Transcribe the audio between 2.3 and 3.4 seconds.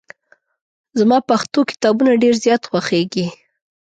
زیات خوښېږي.